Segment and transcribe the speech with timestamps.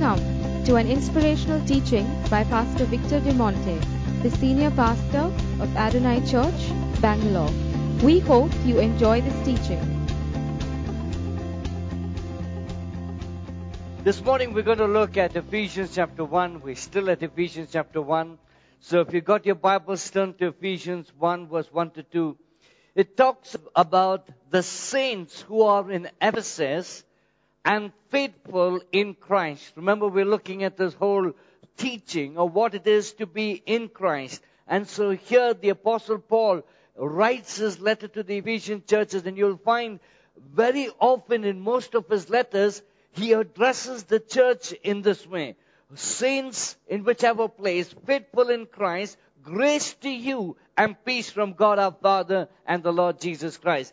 [0.00, 3.78] Welcome to an inspirational teaching by Pastor Victor De Monte,
[4.22, 5.30] the senior pastor
[5.60, 7.50] of Adonai Church, Bangalore.
[8.02, 9.78] We hope you enjoy this teaching.
[14.02, 16.62] This morning we're going to look at Ephesians chapter 1.
[16.62, 18.38] We're still at Ephesians chapter 1.
[18.80, 22.38] So if you got your Bibles, turn to Ephesians 1 verse 1 to 2.
[22.94, 27.04] It talks about the saints who are in Ephesus
[27.64, 29.72] and faithful in Christ.
[29.76, 31.32] Remember we're looking at this whole
[31.76, 34.42] teaching of what it is to be in Christ.
[34.66, 36.62] And so here the apostle Paul
[36.96, 40.00] writes his letter to the Ephesian churches and you'll find
[40.54, 45.56] very often in most of his letters he addresses the church in this way.
[45.94, 51.96] Saints in whichever place, faithful in Christ, grace to you and peace from God our
[52.00, 53.92] Father and the Lord Jesus Christ.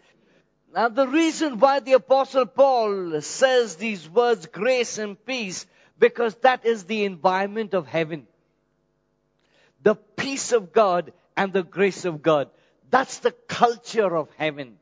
[0.77, 5.65] Now the reason why the apostle Paul says these words, grace and peace,
[5.97, 8.27] because that is the environment of heaven.
[9.81, 12.51] The peace of God and the grace of God.
[12.91, 14.77] That's the culture of heaven.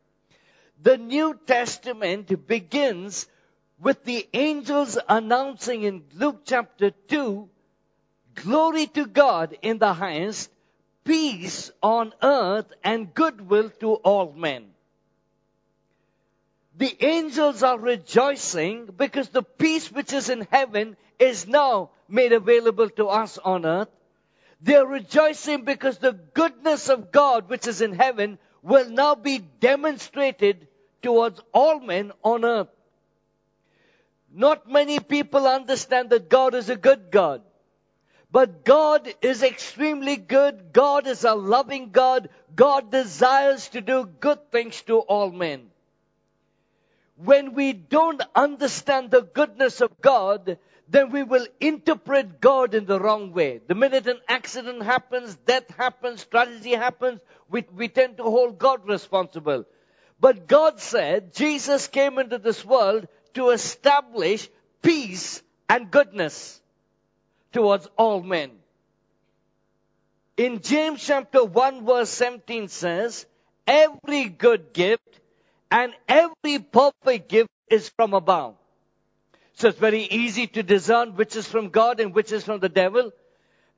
[0.84, 3.26] The New Testament begins
[3.80, 7.48] with the angels announcing in Luke chapter 2,
[8.44, 10.52] glory to God in the highest,
[11.06, 14.75] peace on earth and goodwill to all men.
[16.78, 22.90] The angels are rejoicing because the peace which is in heaven is now made available
[22.92, 23.88] to us on earth.
[24.62, 29.40] They are rejoicing because the goodness of God which is in heaven will now be
[29.40, 30.68] demonstrated
[31.02, 32.68] towards all men on earth.
[34.34, 37.42] Not many people understand that God is a good God.
[38.32, 40.74] But God is extremely good.
[40.74, 42.28] God is a loving God.
[42.54, 45.70] God desires to do good things to all men.
[47.18, 53.00] When we don't understand the goodness of God, then we will interpret God in the
[53.00, 53.62] wrong way.
[53.66, 58.88] The minute an accident happens, death happens, tragedy happens, we, we tend to hold God
[58.88, 59.66] responsible.
[60.20, 64.50] But God said Jesus came into this world to establish
[64.82, 66.62] peace and goodness
[67.52, 68.52] towards all men.
[70.38, 73.26] In James chapter 1 verse 17 says,
[73.66, 75.15] every good gift
[75.76, 78.56] and every perfect gift is from above.
[79.56, 82.70] So it's very easy to discern which is from God and which is from the
[82.70, 83.12] devil.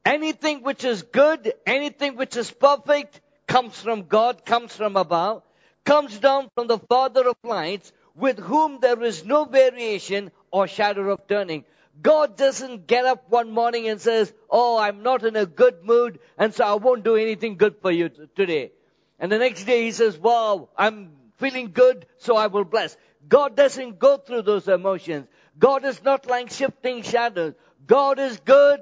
[0.06, 5.42] Anything which is good, anything which is perfect comes from God, comes from above,
[5.86, 11.10] comes down from the Father of lights, with whom there is no variation or shadow
[11.12, 11.66] of turning.
[12.00, 16.20] God doesn't get up one morning and says, Oh, I'm not in a good mood,
[16.38, 18.72] and so I won't do anything good for you t- today.
[19.20, 22.98] And the next day he says, Wow, I'm feeling good, so I will bless.
[23.28, 25.28] God doesn't go through those emotions.
[25.58, 27.54] God is not like shifting shadows.
[27.86, 28.80] God is good.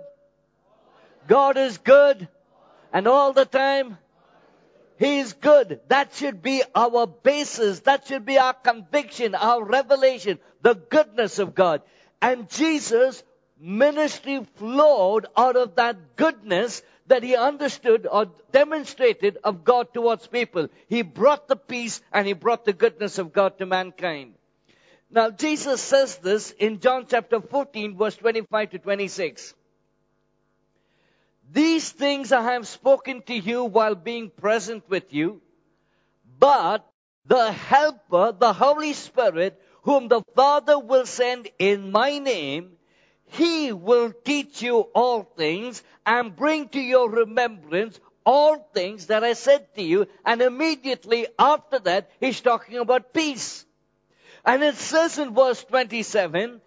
[1.27, 2.27] God is good.
[2.91, 3.97] And all the time,
[4.97, 5.79] He is good.
[5.87, 7.81] That should be our basis.
[7.81, 11.81] That should be our conviction, our revelation, the goodness of God.
[12.21, 13.23] And Jesus'
[13.59, 20.69] ministry flowed out of that goodness that he understood or demonstrated of God towards people.
[20.87, 24.33] He brought the peace and he brought the goodness of God to mankind.
[25.11, 29.53] Now Jesus says this in John chapter 14 verse 25 to 26.
[31.51, 35.41] These things I have spoken to you while being present with you,
[36.39, 36.85] but
[37.25, 42.74] the helper, the Holy Spirit, whom the Father will send in my name,
[43.27, 49.33] he will teach you all things and bring to your remembrance all things that I
[49.33, 50.07] said to you.
[50.25, 53.65] And immediately after that, he's talking about peace.
[54.45, 56.61] And it says in verse 27,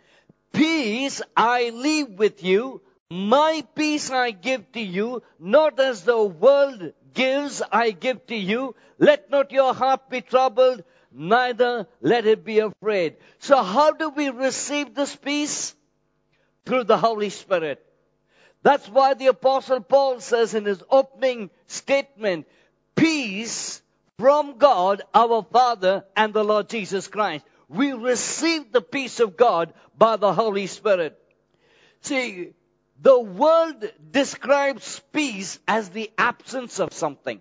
[0.52, 2.80] Peace I leave with you,
[3.10, 8.74] my peace I give to you, not as the world gives I give to you.
[8.98, 10.82] Let not your heart be troubled,
[11.12, 13.16] neither let it be afraid.
[13.38, 15.74] So how do we receive this peace?
[16.68, 17.82] Through the Holy Spirit.
[18.62, 22.46] That's why the apostle Paul says in his opening statement,
[22.94, 23.80] peace
[24.18, 27.46] from God our Father and the Lord Jesus Christ.
[27.70, 31.18] We receive the peace of God by the Holy Spirit.
[32.02, 32.50] See,
[33.00, 37.40] the world describes peace as the absence of something.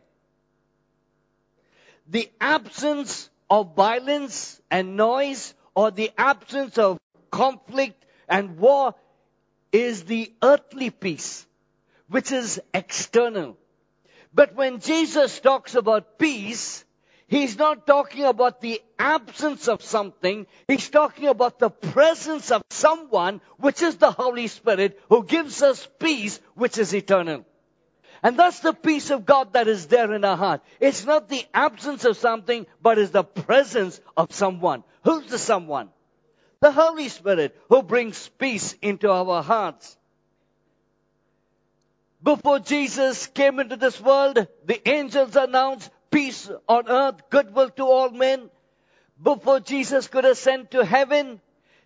[2.07, 6.97] The absence of violence and noise or the absence of
[7.29, 8.95] conflict and war
[9.83, 11.45] is the earthly peace,
[12.07, 13.57] which is external.
[14.33, 16.83] But when Jesus talks about peace,
[17.27, 20.47] He's not talking about the absence of something.
[20.65, 25.85] He's talking about the presence of someone, which is the Holy Spirit, who gives us
[25.99, 27.45] peace, which is eternal.
[28.23, 30.61] And that's the peace of God that is there in our heart.
[30.79, 34.83] It's not the absence of something, but it's the presence of someone.
[35.03, 35.89] Who's the someone?
[36.59, 39.97] The Holy Spirit who brings peace into our hearts.
[42.21, 48.09] Before Jesus came into this world, the angels announced peace on earth, goodwill to all
[48.09, 48.49] men.
[49.21, 51.41] Before Jesus could ascend to heaven,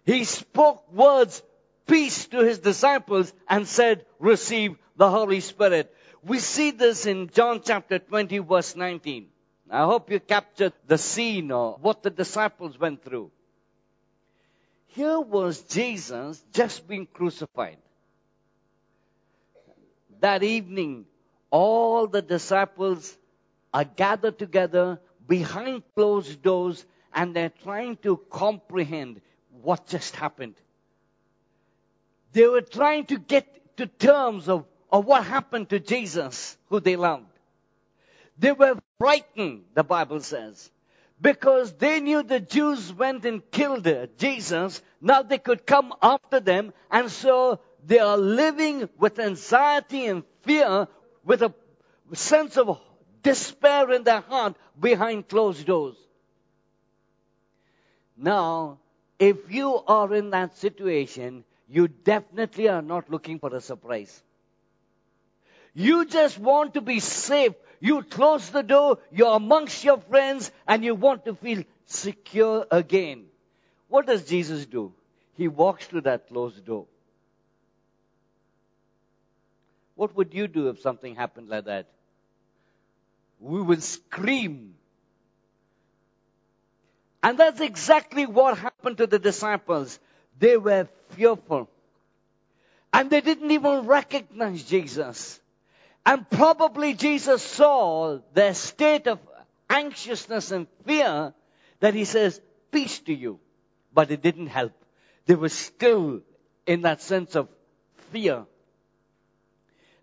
[0.06, 1.44] he spoke words,
[1.86, 5.94] peace to his disciples and said, receive the Holy Spirit.
[6.24, 9.28] We see this in John chapter 20 verse 19.
[9.70, 13.32] I hope you captured the scene or what the disciples went through.
[14.94, 17.78] Here was Jesus just being crucified.
[20.20, 21.06] That evening,
[21.50, 23.18] all the disciples
[23.74, 29.22] are gathered together behind closed doors and they're trying to comprehend
[29.62, 30.56] what just happened.
[32.34, 36.98] They were trying to get to terms of, of what happened to Jesus, who they
[36.98, 37.26] loved.
[38.38, 40.70] They were frightened, the Bible says,
[41.22, 43.88] because they knew the Jews went and killed
[44.18, 44.82] Jesus.
[45.00, 50.88] Now they could come after them, and so they are living with anxiety and fear,
[51.24, 51.54] with a
[52.14, 52.80] sense of
[53.22, 55.96] despair in their heart behind closed doors.
[58.18, 58.80] Now,
[59.20, 64.22] if you are in that situation, you definitely are not looking for a surprise.
[65.74, 67.54] You just want to be safe.
[67.82, 73.26] You close the door, you're amongst your friends, and you want to feel secure again.
[73.90, 74.94] What does Jesus do?
[75.34, 76.86] He walks through that closed door.
[79.96, 81.88] What would you do if something happened like that?
[83.42, 84.76] we will scream.
[87.24, 90.00] And that's exactly what happened to the disciples.
[90.40, 91.70] They were fearful.
[92.94, 95.40] And they didn't even recognize Jesus.
[96.06, 99.20] And probably Jesus saw their state of
[99.70, 101.34] anxiousness and fear
[101.80, 103.40] that he says, peace to you.
[103.94, 104.74] But it didn't help.
[105.26, 106.22] They were still
[106.66, 107.50] in that sense of
[108.12, 108.46] fear.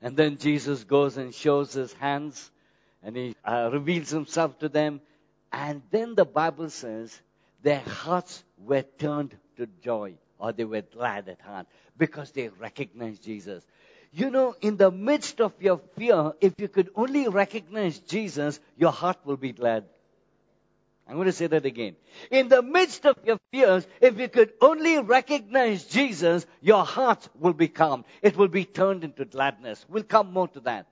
[0.01, 2.51] And then Jesus goes and shows his hands
[3.03, 5.01] and he uh, reveals himself to them.
[5.53, 7.19] And then the Bible says
[7.63, 11.67] their hearts were turned to joy or they were glad at heart
[11.97, 13.65] because they recognized Jesus.
[14.13, 18.93] You know, in the midst of your fear, if you could only recognize Jesus, your
[18.93, 19.85] heart will be glad.
[21.09, 21.97] I'm going to say that again.
[22.31, 27.55] In the midst of your fears, if you could only recognize Jesus, your heart will
[27.55, 28.05] be calm.
[28.21, 29.85] It will be turned into gladness.
[29.89, 30.87] We'll come more to that.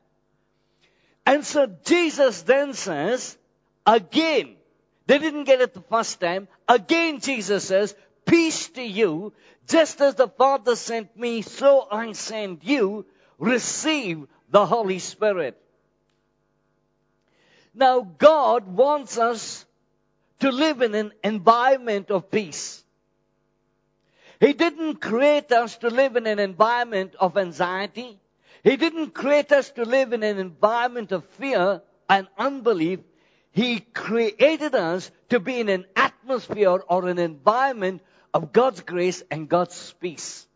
[1.27, 3.37] And so Jesus then says,
[3.85, 4.57] again,
[5.07, 6.49] they didn't get it the first time.
[6.67, 7.95] Again, Jesus says,
[8.27, 9.33] peace to you.
[9.67, 13.07] Just as the Father sent me, so I send you.
[13.39, 15.61] Receive the Holy Spirit.
[17.75, 19.65] Now, God wants us
[20.41, 22.83] to live in an environment of peace.
[24.41, 28.19] He didn't create us to live in an environment of anxiety.
[28.63, 33.01] He didn't create us to live in an environment of fear and unbelief.
[33.53, 38.03] He created us to be in an atmosphere or an environment
[38.37, 40.47] of God's grace and God's peace.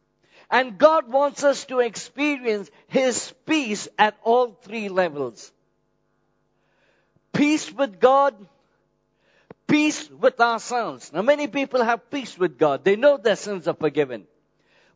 [0.51, 5.51] And God wants us to experience His peace at all three levels.
[7.33, 8.35] Peace with God,
[9.67, 11.11] peace with ourselves.
[11.11, 12.85] Now many people have peace with God.
[12.85, 14.27] They know their sins are forgiven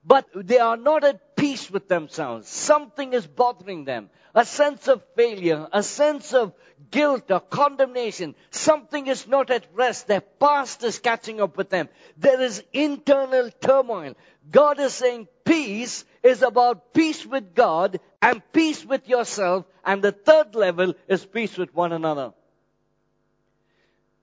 [0.04, 2.48] but they are not at peace with themselves.
[2.48, 4.10] Something is bothering them.
[4.34, 6.52] A sense of failure, a sense of
[6.90, 8.34] guilt or condemnation.
[8.50, 10.08] Something is not at rest.
[10.08, 11.88] Their past is catching up with them.
[12.16, 14.14] There is internal turmoil.
[14.50, 19.66] God is saying peace is about peace with God and peace with yourself.
[19.84, 22.32] And the third level is peace with one another.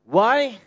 [0.06, 0.58] Why?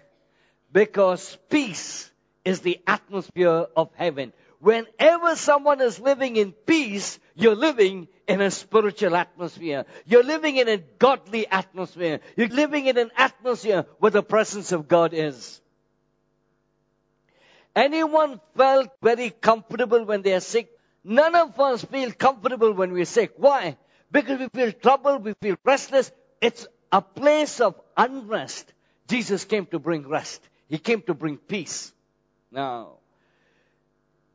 [0.73, 2.11] Because peace
[2.45, 4.33] is the atmosphere of heaven.
[4.61, 9.85] Whenever someone is living in peace, you're living in a spiritual atmosphere.
[10.07, 12.21] You're living in a godly atmosphere.
[12.37, 15.61] You're living in an atmosphere where the presence of God is.
[17.77, 20.71] Anyone felt very comfortable when they are sick?
[21.03, 23.33] None of us feel comfortable when we're sick.
[23.37, 23.77] Why?
[24.11, 26.11] Because we feel troubled, we feel restless.
[26.41, 28.73] It's a place of unrest.
[29.09, 30.41] Jesus came to bring rest.
[30.69, 31.93] He came to bring peace.
[32.51, 32.99] Now,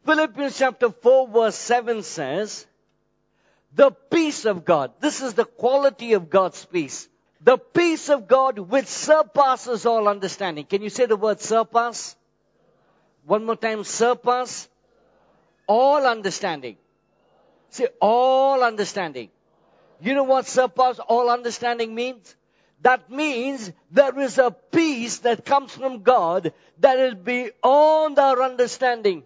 [0.05, 2.65] Philippians chapter 4 verse 7 says,
[3.73, 4.91] the peace of God.
[4.99, 7.07] This is the quality of God's peace.
[7.41, 10.65] The peace of God which surpasses all understanding.
[10.65, 12.15] Can you say the word surpass?
[13.25, 14.67] One more time, surpass
[15.67, 16.77] all understanding.
[17.69, 19.29] Say all understanding.
[20.01, 22.35] You know what surpass all understanding means?
[22.81, 29.23] That means there is a peace that comes from God that is beyond our understanding,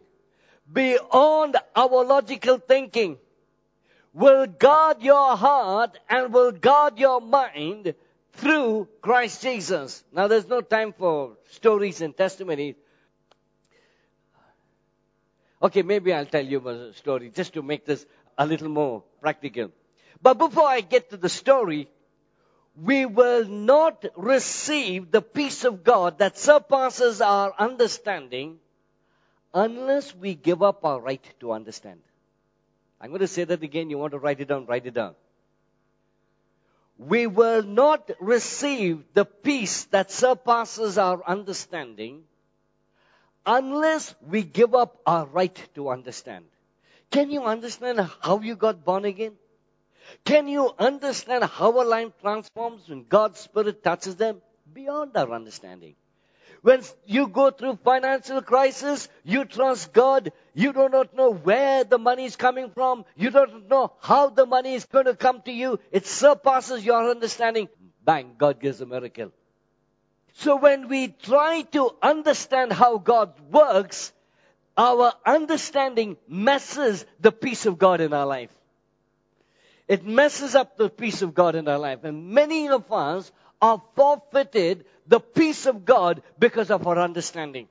[0.71, 3.17] beyond our logical thinking.
[4.13, 7.95] Will guard your heart and will guard your mind
[8.33, 10.03] through Christ Jesus.
[10.11, 12.75] Now there's no time for stories and testimonies.
[15.61, 18.05] Okay, maybe I'll tell you a story just to make this
[18.37, 19.71] a little more practical.
[20.21, 21.87] But before I get to the story,
[22.75, 28.59] we will not receive the peace of God that surpasses our understanding
[29.53, 32.01] unless we give up our right to understand.
[33.03, 33.89] I'm going to say that again.
[33.89, 34.65] You want to write it down?
[34.65, 35.15] Write it down.
[36.97, 42.23] We will not receive the peace that surpasses our understanding
[43.45, 46.45] unless we give up our right to understand.
[47.11, 49.33] Can you understand how you got born again?
[50.23, 54.41] Can you understand how a life transforms when God's Spirit touches them?
[54.73, 55.95] Beyond our understanding.
[56.63, 60.31] When you go through financial crisis, you trust God.
[60.53, 63.03] You do not know where the money is coming from.
[63.17, 65.81] You don't know how the money is going to come to you.
[65.91, 67.67] It surpasses your understanding.
[68.05, 69.33] Bang, God gives a miracle.
[70.35, 74.13] So when we try to understand how God works,
[74.77, 78.51] our understanding messes the peace of God in our life.
[79.89, 82.05] It messes up the peace of God in our life.
[82.05, 87.69] And many of us are forfeited the peace of God because of our understanding.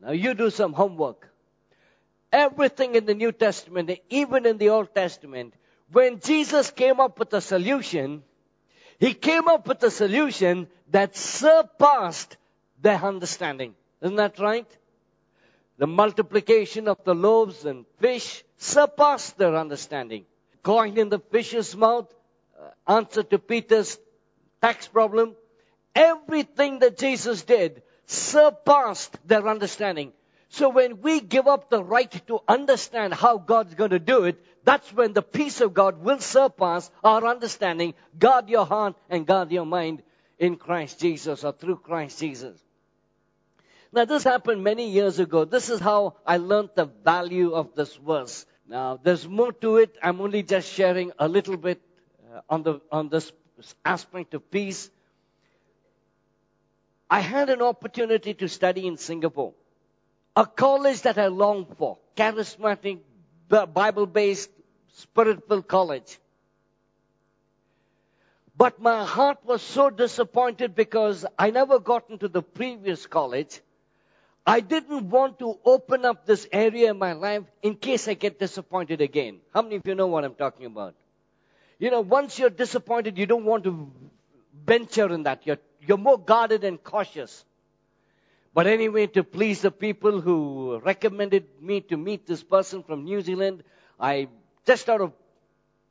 [0.00, 1.28] Now you do some homework.
[2.32, 5.54] Everything in the New Testament, even in the Old Testament,
[5.90, 8.22] when Jesus came up with a solution,
[9.00, 12.36] he came up with a solution that surpassed
[12.80, 13.74] their understanding.
[14.02, 14.70] Isn't that right?
[15.78, 20.26] The multiplication of the loaves and fish surpassed their understanding.
[20.62, 22.14] Coin in the fish's mouth,
[22.86, 23.98] answer to Peter's
[24.60, 25.36] tax problem,
[25.94, 30.12] everything that Jesus did surpassed their understanding.
[30.50, 34.42] So when we give up the right to understand how God's going to do it,
[34.64, 37.94] that's when the peace of God will surpass our understanding.
[38.18, 40.02] Guard your heart and guard your mind
[40.38, 42.58] in Christ Jesus or through Christ Jesus.
[43.92, 45.44] Now this happened many years ago.
[45.44, 48.46] This is how I learned the value of this verse.
[48.66, 49.96] Now there's more to it.
[50.02, 51.87] I'm only just sharing a little bit uh,
[52.48, 53.32] on the on this
[53.84, 54.90] aspect of peace.
[57.10, 59.54] I had an opportunity to study in Singapore,
[60.36, 62.98] a college that I longed for, charismatic,
[63.48, 64.50] Bible-based,
[64.94, 66.18] spirit-filled college.
[68.56, 73.60] But my heart was so disappointed because I never got into the previous college
[74.48, 78.38] I didn't want to open up this area in my life in case I get
[78.38, 79.40] disappointed again.
[79.52, 80.94] How many of you know what I'm talking about?
[81.78, 83.90] You know, once you're disappointed, you don't want to
[84.66, 85.46] venture in that.
[85.46, 87.44] You're, you're more guarded and cautious.
[88.52, 93.20] But anyway, to please the people who recommended me to meet this person from New
[93.20, 93.62] Zealand,
[94.00, 94.28] I,
[94.66, 95.12] just out of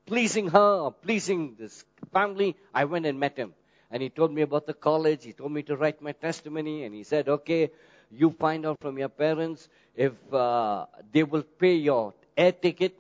[0.06, 3.54] pleasing her or pleasing this family, I went and met him.
[3.90, 5.24] And he told me about the college.
[5.24, 6.84] He told me to write my testimony.
[6.84, 7.72] And he said, okay,
[8.12, 13.00] you find out from your parents if uh, they will pay your air ticket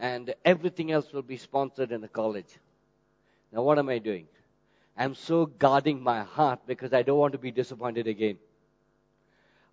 [0.00, 2.48] and everything else will be sponsored in the college.
[3.52, 4.26] Now, what am I doing?
[4.96, 8.38] I'm so guarding my heart because I don't want to be disappointed again.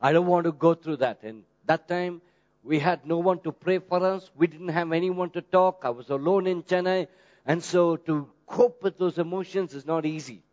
[0.02, 1.24] I don't want to go through that.
[1.24, 2.22] And that time,
[2.64, 4.30] we had no one to pray for us.
[4.36, 5.82] We didn't have anyone to talk.
[5.84, 7.08] I was alone in Chennai.
[7.46, 10.44] And so to cope with those emotions is not easy.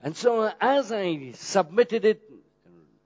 [0.00, 2.22] And so as I submitted it,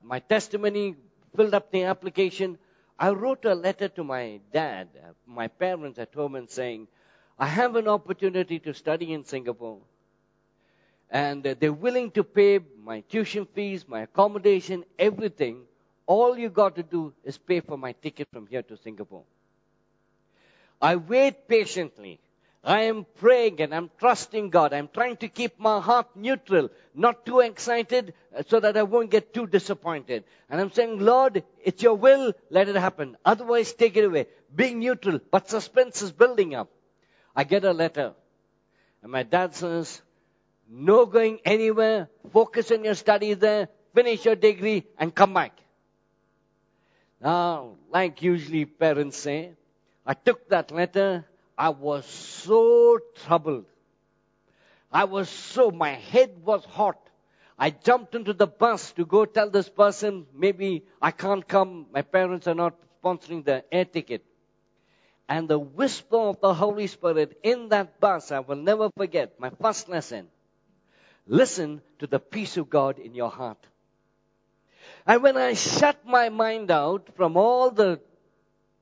[0.02, 0.96] my testimony,
[1.34, 2.58] filled up the application,
[2.98, 6.88] I wrote a letter to my dad, uh, my parents at home and saying,
[7.38, 9.80] I have an opportunity to study in Singapore.
[11.10, 15.62] And uh, they're willing to pay my tuition fees, my accommodation, everything.
[16.06, 19.24] All you got to do is pay for my ticket from here to Singapore.
[20.80, 22.18] I wait patiently.
[22.64, 24.72] I am praying and I'm trusting God.
[24.72, 29.10] I'm trying to keep my heart neutral, not too excited uh, so that I won't
[29.10, 30.22] get too disappointed.
[30.48, 33.16] And I'm saying, Lord, it's your will, let it happen.
[33.24, 34.28] Otherwise, take it away.
[34.54, 36.70] Being neutral, but suspense is building up.
[37.34, 38.12] I get a letter.
[39.02, 40.00] And my dad says,
[40.70, 45.58] no going anywhere, focus on your studies there, finish your degree and come back.
[47.20, 49.52] Now, like usually parents say,
[50.06, 51.24] I took that letter,
[51.62, 53.66] I was so troubled.
[54.90, 56.98] I was so, my head was hot.
[57.56, 62.02] I jumped into the bus to go tell this person, maybe I can't come, my
[62.02, 64.24] parents are not sponsoring the air ticket.
[65.28, 69.50] And the whisper of the Holy Spirit in that bus, I will never forget, my
[69.50, 70.26] first lesson.
[71.28, 73.64] Listen to the peace of God in your heart.
[75.06, 78.00] And when I shut my mind out from all the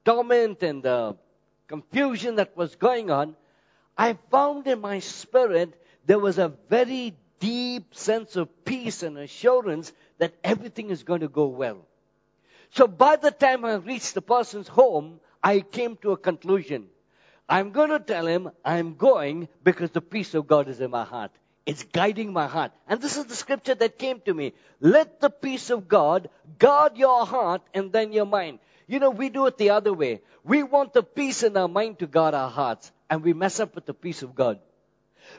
[0.03, 1.19] torment and the
[1.71, 3.37] confusion that was going on,
[3.97, 9.93] I found in my spirit there was a very deep sense of peace and assurance
[10.19, 11.87] that everything is going to go well.
[12.71, 16.89] So by the time I reached the person's home, I came to a conclusion.
[17.49, 21.05] I'm going to tell him I'm going because the peace of God is in my
[21.05, 21.31] heart.
[21.67, 22.73] It's guiding my heart.
[22.89, 24.55] And this is the scripture that came to me.
[24.81, 28.59] Let the peace of God guard your heart and then your mind.
[28.91, 30.21] You know, we do it the other way.
[30.43, 33.77] We want the peace in our mind to guard our hearts, and we mess up
[33.77, 34.59] with the peace of God.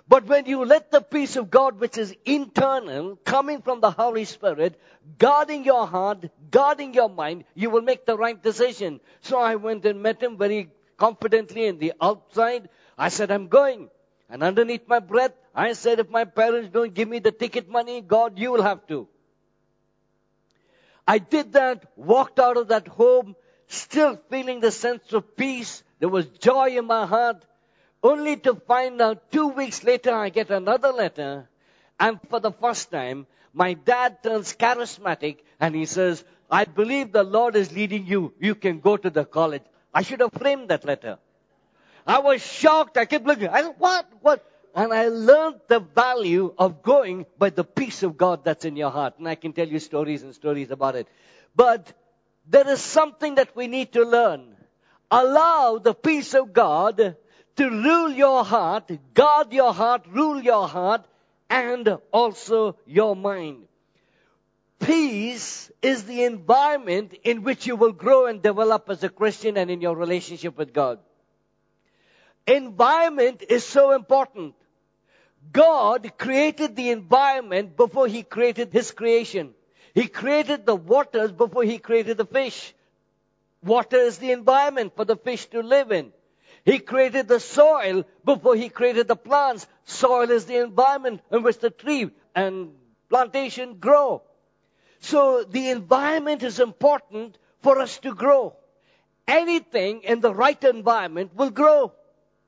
[0.07, 4.23] But when you let the peace of God, which is internal, coming from the Holy
[4.23, 4.79] Spirit,
[5.17, 9.01] guarding your heart, guarding your mind, you will make the right decision.
[9.19, 12.69] So I went and met him very confidently in the outside.
[12.97, 13.89] I said, I'm going.
[14.29, 17.99] And underneath my breath, I said, if my parents don't give me the ticket money,
[17.99, 19.09] God, you will have to.
[21.05, 23.35] I did that, walked out of that home,
[23.71, 25.83] still feeling the sense of peace.
[25.99, 27.43] There was joy in my heart,
[28.03, 31.49] only to find out two weeks later I get another letter,
[31.99, 37.23] and for the first time, my dad turns charismatic and he says, I believe the
[37.23, 38.33] Lord is leading you.
[38.39, 39.63] You can go to the college.
[39.93, 41.17] I should have framed that letter.
[42.07, 42.97] I was shocked.
[42.97, 43.49] I kept looking.
[43.49, 44.07] I said, what?
[44.21, 44.45] What?
[44.73, 48.89] And I learned the value of going by the peace of God that's in your
[48.89, 49.19] heart.
[49.19, 51.07] And I can tell you stories and stories about it.
[51.55, 51.91] But
[52.51, 54.55] there is something that we need to learn.
[55.09, 57.15] Allow the peace of God
[57.55, 61.05] to rule your heart, guard your heart, rule your heart,
[61.49, 63.67] and also your mind.
[64.79, 69.71] Peace is the environment in which you will grow and develop as a Christian and
[69.71, 70.99] in your relationship with God.
[72.47, 74.55] Environment is so important.
[75.53, 79.53] God created the environment before He created His creation.
[79.93, 82.73] He created the waters before He created the fish.
[83.63, 86.11] Water is the environment for the fish to live in.
[86.63, 89.67] He created the soil before He created the plants.
[89.85, 92.71] Soil is the environment in which the tree and
[93.09, 94.23] plantation grow.
[94.99, 98.55] So the environment is important for us to grow.
[99.27, 101.93] Anything in the right environment will grow.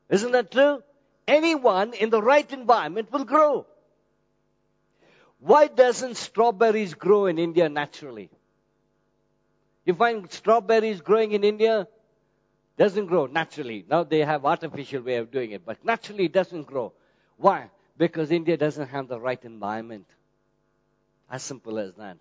[0.10, 0.84] Isn't that true?
[1.27, 3.65] Anyone in the right environment will grow.
[5.43, 8.29] Why doesn't strawberries grow in India naturally?
[9.86, 11.88] You find strawberries growing in India
[12.77, 13.86] doesn't grow naturally.
[13.89, 16.93] Now they have artificial way of doing it, but naturally it doesn't grow.
[17.36, 17.69] Why?
[17.97, 20.08] Because India doesn't have the right environment.
[21.29, 22.17] As simple as that.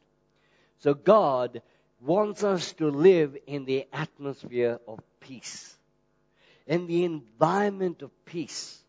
[0.81, 1.63] So God
[2.01, 5.77] wants us to live in the atmosphere of peace
[6.67, 8.82] in the environment of peace.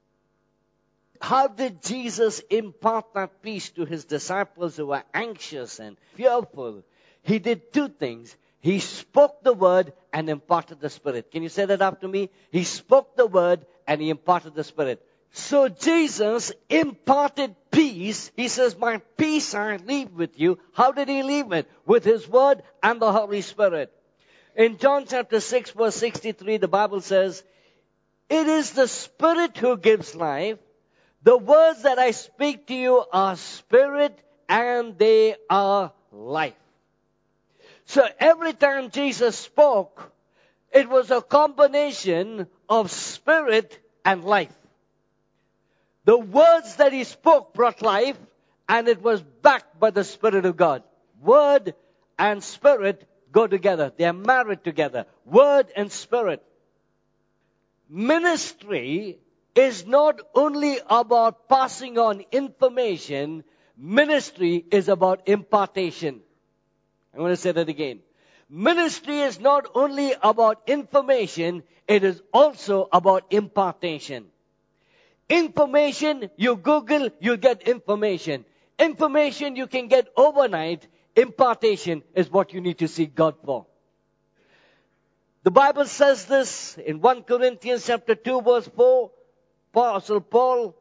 [1.23, 6.83] How did Jesus impart that peace to his disciples who were anxious and fearful?
[7.21, 8.35] He did two things.
[8.59, 11.31] He spoke the word and imparted the Spirit.
[11.31, 12.29] Can you say that after me?
[12.51, 15.01] He spoke the word and he imparted the Spirit.
[15.31, 18.29] So Jesus imparted peace.
[18.35, 20.59] He says, My peace I leave with you.
[20.73, 21.71] How did he leave it?
[21.85, 23.93] With his word and the Holy Spirit.
[24.57, 27.43] In John chapter 6 verse 63, the Bible says,
[28.29, 30.57] it is the Spirit who gives life.
[31.23, 36.53] The words that I speak to you are spirit and they are life.
[37.85, 40.11] So every time Jesus spoke,
[40.71, 44.53] it was a combination of spirit and life.
[46.05, 48.17] The words that he spoke brought life
[48.67, 50.83] and it was backed by the Spirit of God.
[51.21, 51.75] Word
[52.17, 53.91] and Spirit go together.
[53.95, 55.05] They are married together.
[55.25, 56.43] Word and Spirit
[57.89, 59.19] ministry
[59.55, 63.43] is not only about passing on information,
[63.77, 66.21] ministry is about impartation.
[67.13, 67.99] I'm going to say that again.
[68.49, 74.25] Ministry is not only about information, it is also about impartation.
[75.29, 78.45] Information, you Google, you get information.
[78.77, 80.87] Information you can get overnight.
[81.15, 83.65] Impartation is what you need to seek God for.
[85.43, 89.11] The Bible says this in 1 Corinthians chapter 2 verse 4.
[89.73, 90.75] Apostle Paul,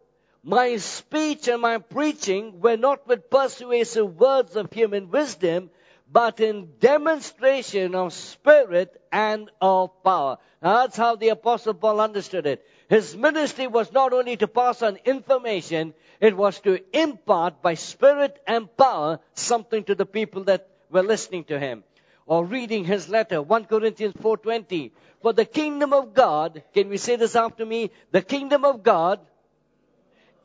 [0.45, 5.71] my speech and my preaching were not with persuasive words of human wisdom,
[6.11, 10.37] but in demonstration of spirit and of power.
[10.61, 12.67] Now that's how the apostle Paul understood it.
[12.91, 18.43] His ministry was not only to pass on information, it was to impart by spirit
[18.47, 21.83] and power something to the people that were listening to him
[22.27, 27.17] or reading his letter 1 Corinthians 4:20 for the kingdom of God can we say
[27.17, 27.91] this after me?
[28.11, 29.21] The kingdom of God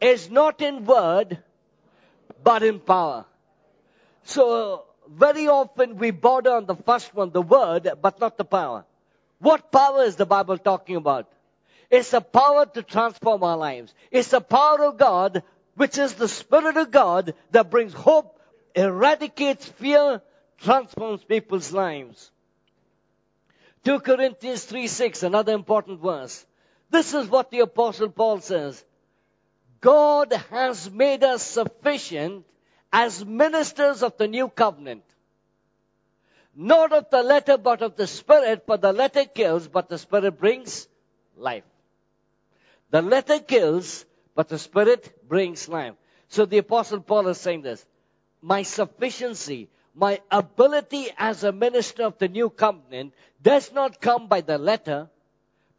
[0.02, 1.40] is not in word
[2.44, 3.26] but in power.
[4.24, 8.86] So very often we border on the first one the word but not the power.
[9.40, 11.30] What power is the bible talking about?
[11.90, 13.94] It's the power to transform our lives.
[14.12, 15.44] It's the power of God,
[15.76, 18.40] which is the Spirit of God that brings hope,
[18.76, 20.22] eradicates fear,
[20.58, 22.32] transforms people's lives.
[23.84, 26.46] 2 Corinthians 3 6, another important verse.
[26.90, 28.84] This is what the Apostle Paul says.
[29.82, 32.46] God has made us sufficient
[32.92, 35.04] as ministers of the new covenant.
[36.56, 40.40] Not of the letter, but of the Spirit, for the letter kills, but the Spirit
[40.40, 40.88] brings
[41.36, 41.64] life.
[42.90, 45.94] The letter kills, but the Spirit brings life.
[46.30, 47.86] So the Apostle Paul is saying this.
[48.42, 54.42] My sufficiency, my ability as a minister of the new covenant does not come by
[54.42, 55.10] the letter,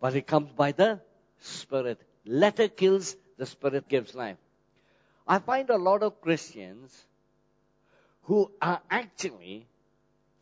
[0.00, 1.00] but it comes by the
[1.40, 2.00] Spirit.
[2.26, 4.36] Letter kills, the Spirit gives life.
[5.26, 6.92] I find a lot of Christians
[8.24, 9.66] who are actually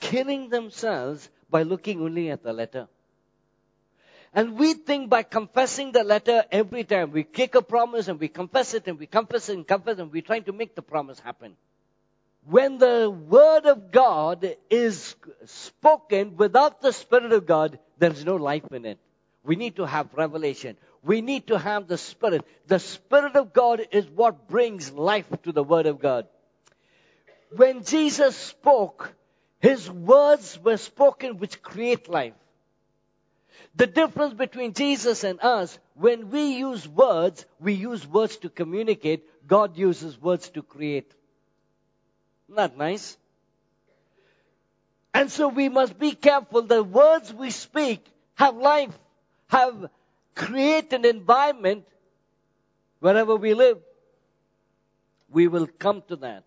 [0.00, 2.88] killing themselves by looking only at the letter.
[4.32, 8.28] And we think by confessing the letter every time, we kick a promise and we
[8.28, 10.82] confess it and we confess it and confess it and we're trying to make the
[10.82, 11.56] promise happen.
[12.48, 18.37] When the word of God is spoken without the Spirit of God, there is no
[18.37, 18.98] life in it.
[19.42, 20.76] We need to have revelation.
[21.02, 22.44] We need to have the Spirit.
[22.68, 26.28] The Spirit of God is what brings life to the Word of God.
[27.56, 29.12] When Jesus spoke,
[29.59, 32.35] His words were spoken which create life.
[33.74, 39.24] The difference between Jesus and us, when we use words, we use words to communicate.
[39.48, 41.12] God uses words to create.
[42.50, 43.16] Isn't nice?
[45.14, 46.62] And so we must be careful.
[46.62, 48.04] The words we speak
[48.35, 48.96] have life,
[49.48, 49.90] have
[50.35, 51.87] create an environment
[53.00, 53.78] wherever we live.
[55.30, 56.44] We will come to that.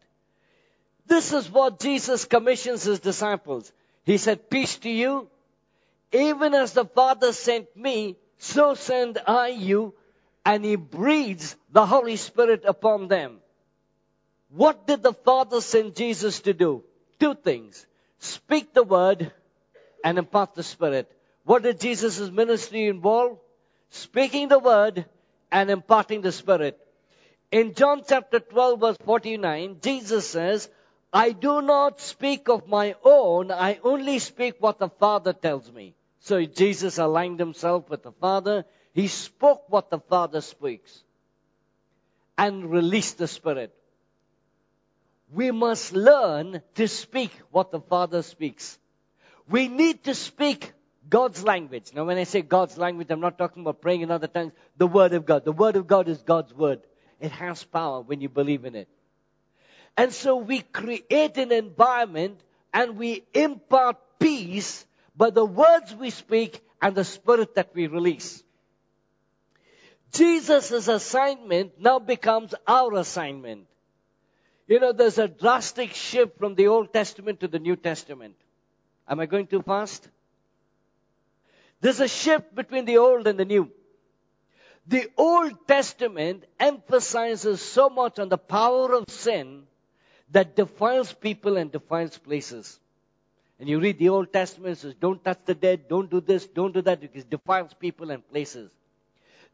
[1.08, 3.72] This is what Jesus commissions his disciples.
[4.04, 5.30] He said, peace to you
[6.12, 9.94] even as the Father sent me, so send I you.
[10.46, 13.40] And he breathes the Holy Spirit upon them.
[14.50, 16.84] What did the Father send Jesus to do?
[17.20, 17.86] Two things.
[18.18, 19.32] Speak the word
[20.04, 21.12] and impart the Spirit.
[21.44, 23.40] What did Jesus' ministry involve?
[23.90, 25.06] Speaking the word
[25.52, 26.80] and imparting the Spirit.
[27.52, 30.70] In John chapter 12 verse 49, Jesus says,
[31.12, 35.96] I do not speak of my own, I only speak what the Father tells me.
[36.20, 38.66] So Jesus aligned himself with the Father.
[38.94, 41.04] He spoke what the Father speaks
[42.38, 43.74] and released the Spirit.
[45.32, 48.78] We must learn to speak what the Father speaks.
[49.48, 50.74] We need to speak
[51.10, 51.92] God's language.
[51.94, 54.54] Now, when I say God's language, I'm not talking about praying in other tongues.
[54.78, 55.46] The Word of God.
[55.46, 56.82] The Word of God is God's Word.
[57.20, 58.88] It has power when you believe in it.
[59.98, 62.40] And so we create an environment
[62.74, 68.44] and we impart peace by the words we speak and the spirit that we release.
[70.14, 73.69] Jesus' assignment now becomes our assignment.
[74.70, 78.36] You know, there's a drastic shift from the Old Testament to the New Testament.
[79.08, 80.08] Am I going too fast?
[81.82, 83.72] There's a shift between the Old and the New.
[84.86, 89.64] The Old Testament emphasizes so much on the power of sin
[90.30, 92.80] that defiles people and defiles places.
[93.60, 96.46] And you read the Old Testament, it says, don't touch the dead, don't do this,
[96.46, 98.70] don't do that, because it defiles people and places.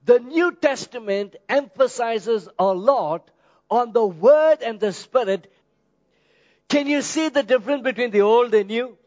[0.03, 3.31] The New Testament emphasizes a lot
[3.69, 5.51] on the Word and the Spirit.
[6.69, 8.97] Can you see the difference between the Old and New?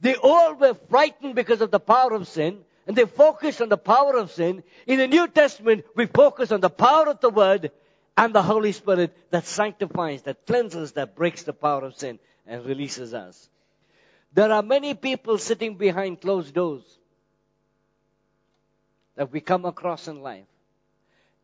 [0.00, 3.78] The Old were frightened because of the power of sin, and they focused on the
[3.78, 4.62] power of sin.
[4.86, 7.70] In the New Testament, we focus on the power of the Word
[8.16, 12.64] and the Holy Spirit that sanctifies, that cleanses, that breaks the power of sin and
[12.64, 13.48] releases us.
[14.32, 16.82] There are many people sitting behind closed doors
[19.16, 20.44] that we come across in life,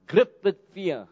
[0.06, 1.06] gripped with fear,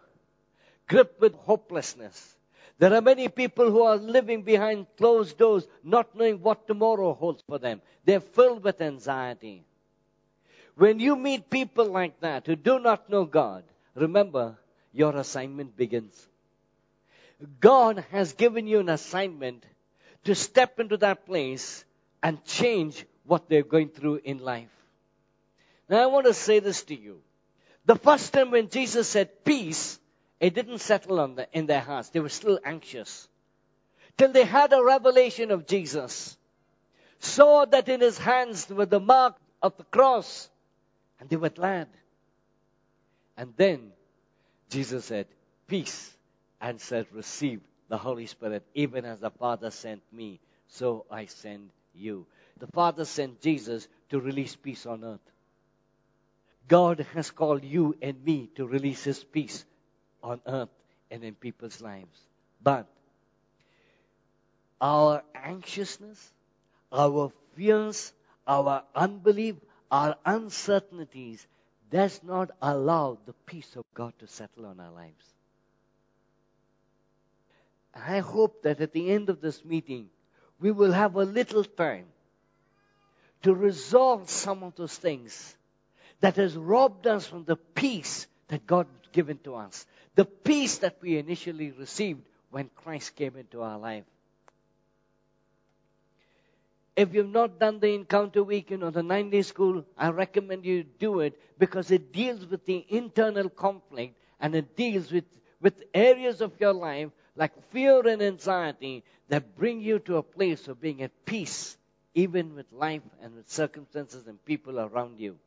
[0.90, 2.36] gripped with hopelessness.
[2.78, 7.42] There are many people who are living behind closed doors, not knowing what tomorrow holds
[7.46, 7.80] for them.
[8.04, 9.64] They're filled with anxiety.
[10.74, 13.62] When you meet people like that who do not know God,
[13.94, 14.58] remember
[14.92, 16.26] your assignment begins.
[17.60, 19.64] God has given you an assignment
[20.24, 21.84] to step into that place
[22.20, 24.74] and change what they're going through in life.
[25.88, 27.20] Now I want to say this to you.
[27.86, 29.99] The first time when Jesus said peace,
[30.40, 32.08] it didn't settle on the, in their hearts.
[32.08, 33.28] They were still anxious.
[34.16, 36.36] Till they had a revelation of Jesus,
[37.18, 40.48] saw that in his hands were the mark of the cross,
[41.20, 41.88] and they were glad.
[43.36, 43.92] And then
[44.70, 45.26] Jesus said,
[45.66, 46.16] Peace,
[46.60, 51.70] and said, Receive the Holy Spirit, even as the Father sent me, so I send
[51.94, 52.26] you.
[52.58, 55.20] The Father sent Jesus to release peace on earth.
[56.68, 59.64] God has called you and me to release His peace
[60.22, 60.68] on earth
[61.10, 62.18] and in people's lives.
[62.62, 62.86] But
[64.80, 66.32] our anxiousness,
[66.92, 68.12] our fears,
[68.46, 69.56] our unbelief,
[69.90, 71.46] our uncertainties
[71.90, 75.24] does not allow the peace of God to settle on our lives.
[77.94, 80.08] I hope that at the end of this meeting,
[80.60, 82.06] we will have a little time
[83.42, 85.56] to resolve some of those things
[86.20, 89.86] that has robbed us from the peace that God has given to us.
[90.14, 94.04] The peace that we initially received when Christ came into our life.
[96.96, 100.82] If you've not done the encounter weekend or the nine day school, I recommend you
[100.82, 105.24] do it because it deals with the internal conflict and it deals with,
[105.60, 110.66] with areas of your life like fear and anxiety that bring you to a place
[110.68, 111.76] of being at peace,
[112.14, 115.38] even with life and with circumstances and people around you.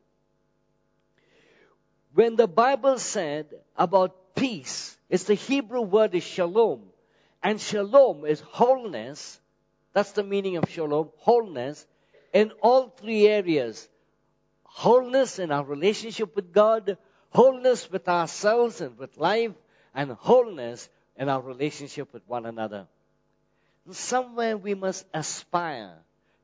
[2.14, 3.46] When the Bible said
[3.76, 6.82] about peace, it's the Hebrew word is shalom.
[7.42, 9.40] And shalom is wholeness.
[9.92, 11.86] That's the meaning of shalom, wholeness
[12.32, 13.88] in all three areas.
[14.64, 16.98] Wholeness in our relationship with God,
[17.30, 19.52] wholeness with ourselves and with life,
[19.94, 22.88] and wholeness in our relationship with one another.
[23.90, 25.94] Somewhere we must aspire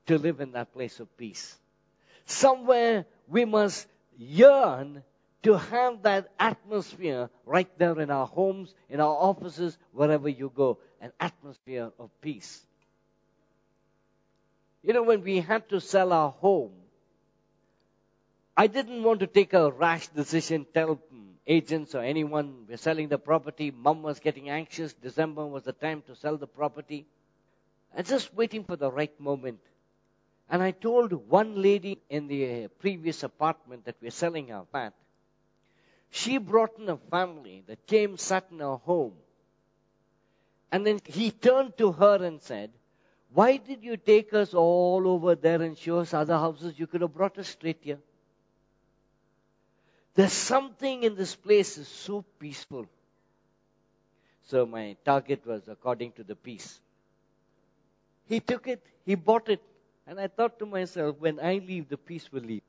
[0.07, 1.59] to live in that place of peace.
[2.26, 5.03] Somewhere we must yearn
[5.42, 10.79] to have that atmosphere right there in our homes, in our offices, wherever you go,
[11.00, 12.64] an atmosphere of peace.
[14.83, 16.72] You know, when we had to sell our home,
[18.57, 21.00] I didn't want to take a rash decision, tell
[21.46, 23.70] agents or anyone we're selling the property.
[23.70, 24.92] Mom was getting anxious.
[24.94, 27.07] December was the time to sell the property.
[27.94, 29.59] And just waiting for the right moment.
[30.48, 34.94] And I told one lady in the previous apartment that we're selling our flat,
[36.11, 39.14] she brought in a family that came, sat in our home.
[40.73, 42.70] And then he turned to her and said,
[43.33, 46.79] Why did you take us all over there and show us other houses?
[46.79, 47.99] You could have brought us straight here.
[50.14, 52.87] There's something in this place is so peaceful.
[54.49, 56.81] So my target was according to the peace.
[58.27, 59.62] He took it, he bought it,
[60.07, 62.62] and I thought to myself, when I leave, the peace will leave.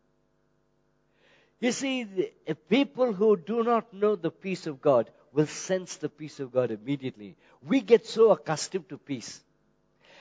[1.61, 2.31] You see,
[2.69, 6.71] people who do not know the peace of God will sense the peace of God
[6.71, 7.37] immediately.
[7.61, 9.39] We get so accustomed to peace.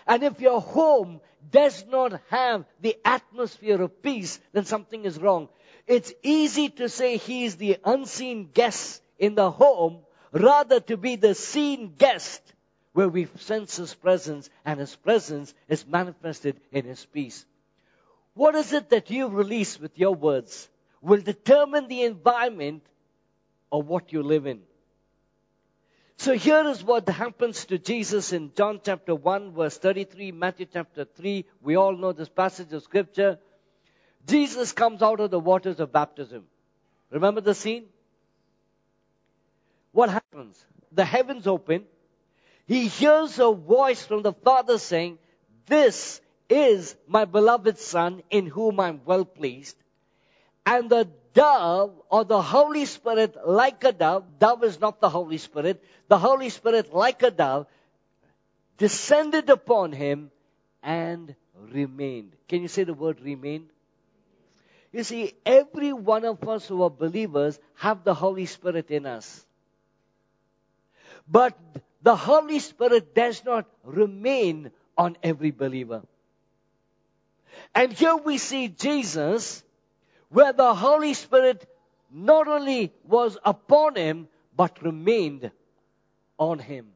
[0.06, 5.48] And if your home does not have the atmosphere of peace, then something is wrong.
[5.86, 10.00] It's easy to say he is the unseen guest in the home
[10.32, 12.42] rather to be the seen guest
[12.92, 17.46] where we sense his presence and his presence is manifested in his peace.
[18.34, 20.68] What is it that you release with your words
[21.00, 22.82] will determine the environment
[23.72, 24.60] of what you live in.
[26.16, 31.06] So here is what happens to Jesus in John chapter 1 verse 33, Matthew chapter
[31.06, 31.46] 3.
[31.62, 33.38] We all know this passage of scripture.
[34.26, 36.44] Jesus comes out of the waters of baptism.
[37.10, 37.86] Remember the scene?
[39.92, 40.62] What happens?
[40.92, 41.84] The heavens open.
[42.66, 45.18] He hears a voice from the Father saying,
[45.66, 49.76] This is my beloved Son in whom I'm well pleased.
[50.66, 55.38] And the dove or the Holy Spirit like a dove, dove is not the Holy
[55.38, 57.66] Spirit, the Holy Spirit like a dove
[58.78, 60.30] descended upon him
[60.82, 62.32] and remained.
[62.48, 63.68] Can you say the word remain?
[64.92, 69.46] You see, every one of us who are believers have the Holy Spirit in us.
[71.28, 71.56] But
[72.02, 76.02] the Holy Spirit does not remain on every believer.
[77.74, 79.62] And here we see Jesus,
[80.30, 81.66] where the Holy Spirit
[82.10, 85.50] not only was upon him, but remained
[86.38, 86.88] on him.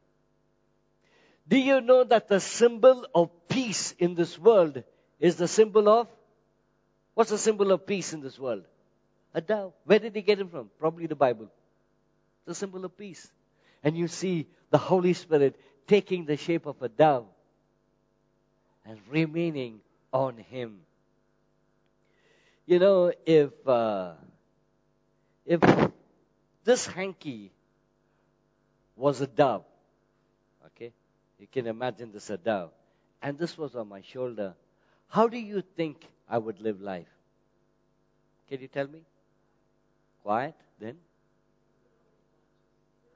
[1.47, 4.83] Do you know that the symbol of peace in this world
[5.19, 6.07] is the symbol of
[7.15, 8.65] What's the symbol of peace in this world?
[9.33, 9.73] A dove.
[9.85, 10.69] Where did he get it from?
[10.77, 11.49] Probably the Bible.
[12.45, 13.25] The symbol of peace.
[13.83, 15.55] And you see the Holy Spirit
[15.87, 17.25] taking the shape of a dove
[18.85, 19.79] and remaining
[20.11, 20.81] on him.
[22.65, 24.13] You know, if uh,
[25.45, 25.61] if
[26.63, 27.51] this hanky
[28.95, 29.63] was a dove.
[30.67, 30.91] Okay?
[31.39, 32.71] You can imagine this a dove.
[33.21, 34.55] And this was on my shoulder.
[35.07, 37.07] How do you think I would live life?
[38.49, 39.01] Can you tell me?
[40.23, 40.97] Quiet, then?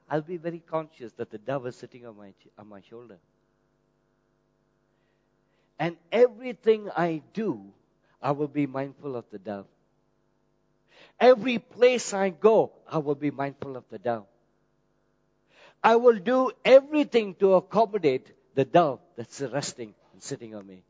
[0.08, 3.18] I'll be very conscious that the dove is sitting on my, on my shoulder.
[5.78, 7.72] And everything I do,
[8.22, 9.66] I will be mindful of the dove.
[11.18, 14.26] Every place I go, I will be mindful of the dove.
[15.82, 20.82] I will do everything to accommodate the dove that's resting and sitting on me.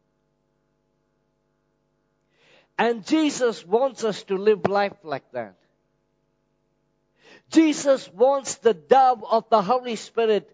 [2.78, 5.54] And Jesus wants us to live life like that.
[7.50, 10.50] Jesus wants the dove of the Holy Spirit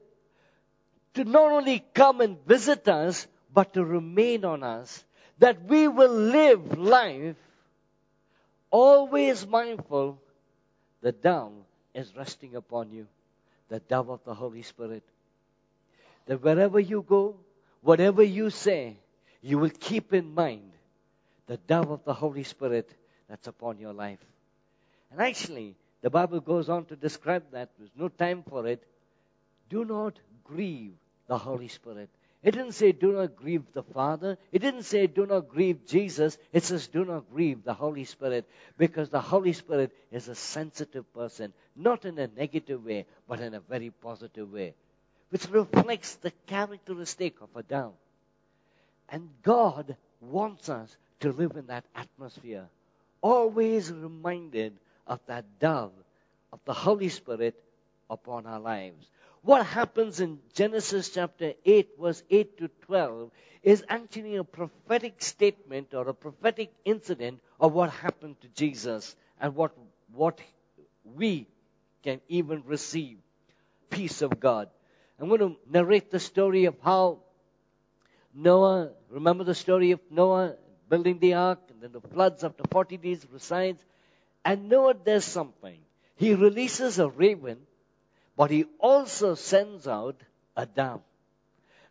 [1.14, 5.04] to not only come and visit us, but to remain on us,
[5.38, 7.36] that we will live life
[8.70, 10.20] always mindful
[11.02, 11.52] the dove
[11.94, 13.06] is resting upon you,
[13.68, 15.02] the dove of the Holy Spirit.
[16.26, 17.36] That wherever you go,
[17.82, 18.96] whatever you say,
[19.42, 20.72] you will keep in mind
[21.46, 22.92] the dove of the Holy Spirit
[23.28, 24.18] that's upon your life.
[25.12, 27.70] And actually, the Bible goes on to describe that.
[27.78, 28.82] There's no time for it.
[29.68, 30.94] Do not grieve
[31.26, 32.10] the Holy Spirit.
[32.46, 34.38] It didn't say do not grieve the Father.
[34.52, 36.38] It didn't say do not grieve Jesus.
[36.52, 41.12] It says do not grieve the Holy Spirit because the Holy Spirit is a sensitive
[41.12, 44.74] person, not in a negative way, but in a very positive way,
[45.30, 47.94] which reflects the characteristic of a dove.
[49.08, 52.68] And God wants us to live in that atmosphere,
[53.22, 54.78] always reminded
[55.08, 55.90] of that dove
[56.52, 57.60] of the Holy Spirit
[58.08, 59.04] upon our lives.
[59.46, 63.30] What happens in Genesis chapter 8, verse 8 to 12,
[63.62, 69.54] is actually a prophetic statement or a prophetic incident of what happened to Jesus and
[69.54, 69.70] what,
[70.12, 70.40] what
[71.04, 71.46] we
[72.02, 73.18] can even receive
[73.88, 74.68] peace of God.
[75.20, 77.20] I'm going to narrate the story of how
[78.34, 80.56] Noah, remember the story of Noah
[80.88, 83.80] building the ark and then the floods after 40 days resides.
[84.44, 85.78] And Noah does something.
[86.16, 87.58] He releases a raven,
[88.36, 90.20] but he also sends out
[90.56, 91.02] a dove.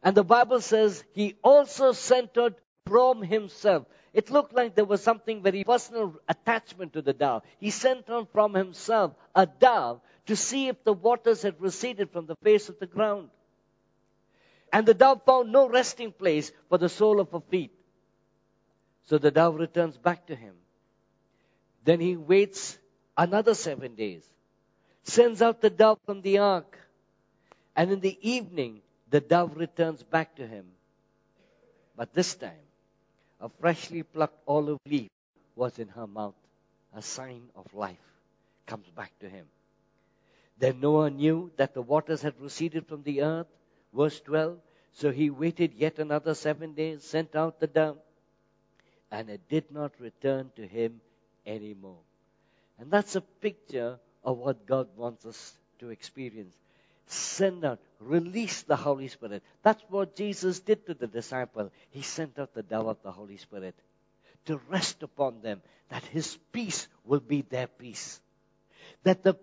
[0.03, 3.86] And the Bible says he also sent out from himself.
[4.13, 7.43] It looked like there was something very personal attachment to the dove.
[7.60, 12.25] He sent on from himself a dove to see if the waters had receded from
[12.25, 13.29] the face of the ground.
[14.71, 17.71] And the dove found no resting place for the sole of her feet.
[19.03, 20.53] So the dove returns back to him.
[21.84, 22.77] Then he waits
[23.17, 24.23] another seven days,
[25.06, 26.78] sends out the dove from the ark,
[27.76, 30.65] and in the evening the dove returns back to him.
[31.96, 32.65] But this time,
[33.39, 35.10] a freshly plucked olive leaf
[35.56, 36.36] was in her mouth,
[36.94, 37.98] a sign of life
[38.65, 39.46] comes back to him.
[40.58, 43.48] Then Noah knew that the waters had receded from the earth.
[43.94, 44.58] Verse 12.
[44.94, 47.98] So he waited yet another seven days, sent out the dove,
[49.12, 51.02] and it did not return to him
[51.46, 52.00] anymore.
[52.80, 56.56] And that's a picture of what God wants us to experience.
[57.08, 59.44] Send out, release the Holy Spirit.
[59.62, 61.72] That's what Jesus did to the disciple.
[61.92, 63.76] He sent out the dove of the Holy Spirit
[64.46, 68.20] to rest upon them, that His peace will be their peace.
[69.04, 69.36] That the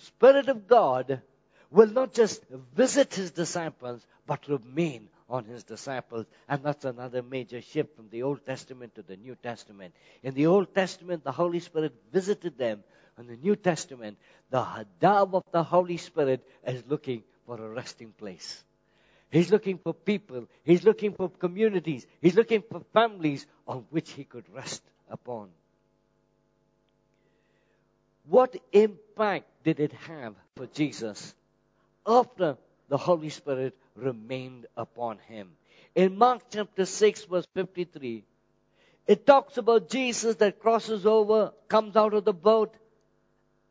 [0.00, 1.22] Spirit of God
[1.70, 2.42] will not just
[2.74, 6.26] visit His disciples, but remain on his disciples.
[6.48, 9.94] And that's another major shift from the Old Testament to the New Testament.
[10.22, 12.84] In the Old Testament, the Holy Spirit visited them.
[13.18, 14.18] In the New Testament,
[14.50, 18.64] the Hadab of the Holy Spirit is looking for a resting place.
[19.30, 20.46] He's looking for people.
[20.64, 22.06] He's looking for communities.
[22.20, 25.48] He's looking for families on which he could rest upon.
[28.26, 31.34] What impact did it have for Jesus
[32.06, 32.56] after
[32.88, 35.50] the Holy Spirit remained upon him.
[35.94, 38.24] In Mark chapter 6 verse 53,
[39.06, 42.74] it talks about Jesus that crosses over, comes out of the boat,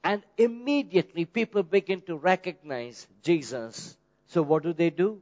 [0.03, 3.97] and immediately people begin to recognize Jesus.
[4.27, 5.21] So what do they do?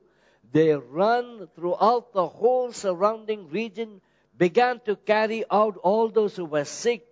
[0.52, 4.02] They run throughout the whole surrounding region,
[4.38, 7.06] began to carry out all those who were sick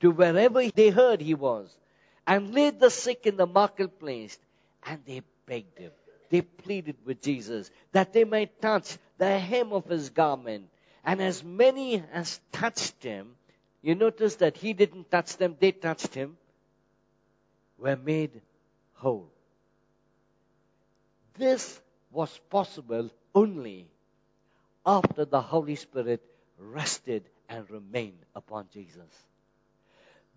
[0.00, 1.76] to wherever they heard he was,
[2.26, 4.38] and laid the sick in the marketplace,
[4.86, 5.90] and they begged him
[6.30, 10.68] they pleaded with Jesus that they might touch the hem of his garment.
[11.04, 13.34] And as many as touched him,
[13.82, 16.36] you notice that he didn't touch them, they touched him,
[17.78, 18.40] were made
[18.94, 19.30] whole.
[21.36, 23.88] This was possible only
[24.84, 26.22] after the Holy Spirit
[26.58, 29.28] rested and remained upon Jesus.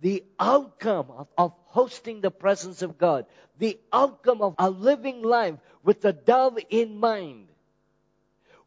[0.02, 3.26] the outcome of, of hosting the presence of God,
[3.60, 7.48] the outcome of a living life with the dove in mind,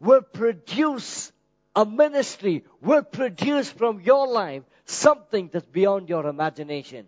[0.00, 1.32] will produce
[1.74, 7.06] a ministry, will produce from your life something that's beyond your imagination.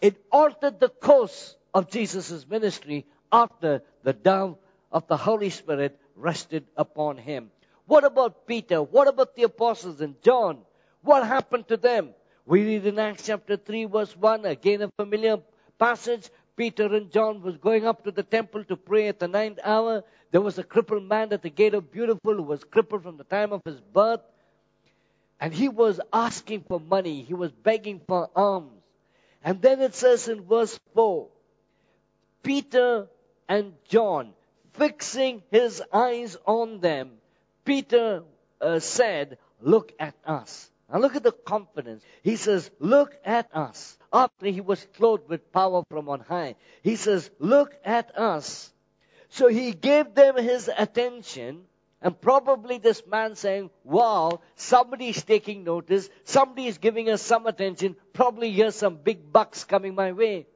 [0.00, 4.56] It altered the course of Jesus' ministry after the dove
[4.90, 7.50] of the Holy Spirit rested upon him.
[7.86, 8.82] What about Peter?
[8.82, 10.58] What about the apostles and John?
[11.02, 12.10] What happened to them?
[12.46, 15.38] We read in Acts chapter 3 verse 1, again a familiar
[15.78, 16.28] passage.
[16.56, 20.04] Peter and John was going up to the temple to pray at the ninth hour.
[20.30, 23.24] There was a crippled man at the gate of Beautiful who was crippled from the
[23.24, 24.20] time of his birth.
[25.40, 27.22] And he was asking for money.
[27.22, 28.79] He was begging for alms.
[29.42, 31.28] And then it says in verse 4,
[32.42, 33.08] Peter
[33.48, 34.32] and John,
[34.74, 37.12] fixing his eyes on them,
[37.64, 38.22] Peter
[38.60, 40.70] uh, said, Look at us.
[40.90, 42.02] Now look at the confidence.
[42.22, 43.96] He says, Look at us.
[44.12, 48.72] After he was clothed with power from on high, he says, Look at us.
[49.28, 51.64] So he gave them his attention,
[52.02, 57.46] and probably this man saying, Wow, somebody is taking notice, somebody is giving us some
[57.46, 60.46] attention, probably here's some big bucks coming my way.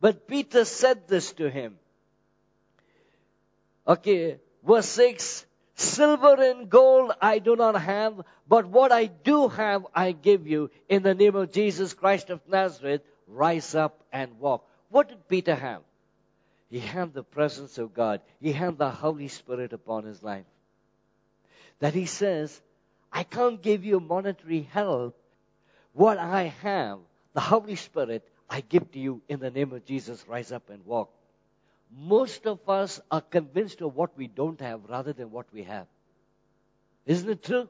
[0.00, 1.78] But Peter said this to him.
[3.86, 9.86] Okay, verse 6 Silver and gold I do not have, but what I do have
[9.94, 10.70] I give you.
[10.88, 14.68] In the name of Jesus Christ of Nazareth, rise up and walk.
[14.90, 15.82] What did Peter have?
[16.70, 18.20] He had the presence of God.
[18.40, 20.44] He had the Holy Spirit upon his life.
[21.82, 22.54] That he says,
[23.12, 25.18] I can't give you monetary help.
[25.92, 27.00] What I have,
[27.34, 30.24] the Holy Spirit, I give to you in the name of Jesus.
[30.28, 31.10] Rise up and walk
[31.96, 35.86] most of us are convinced of what we don't have rather than what we have.
[37.04, 37.68] Isn't it true?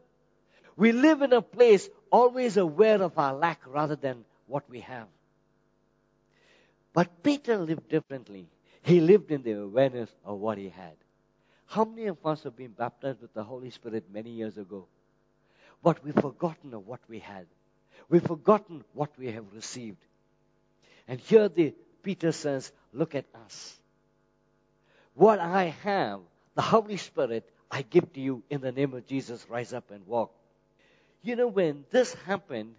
[0.77, 5.09] We live in a place always aware of our lack rather than what we have.
[6.93, 8.49] But Peter lived differently.
[8.83, 10.95] He lived in the awareness of what he had.
[11.73, 14.89] How many of us have been baptized with the Holy Spirit many years ago?
[15.83, 17.47] But we've forgotten of what we had.
[18.11, 19.97] We've forgotten what we have received.
[21.09, 23.75] And here the Peter says, look at us.
[25.15, 26.21] What I have,
[26.57, 29.47] the Holy Spirit, I give to you in the name of Jesus.
[29.49, 30.31] Rise up and walk.
[31.23, 32.75] You know, when this happened,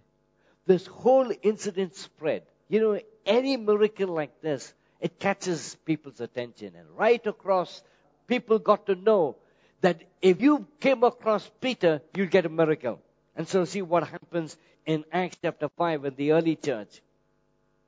[0.68, 2.44] this whole incident spread.
[2.70, 4.72] You know, any miracle like this,
[5.02, 6.74] it catches people's attention.
[6.78, 7.82] And right across,
[8.28, 9.36] people got to know
[9.82, 13.00] that if you came across Peter, you'd get a miracle.
[13.36, 17.02] And so see what happens in Acts chapter 5 in the early church.